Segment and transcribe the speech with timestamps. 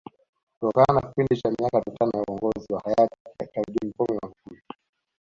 [0.59, 4.61] Kutokana na kipindi cha miaka mitano ya Uongozi wa Hayati Daktari John Pombe Magufuli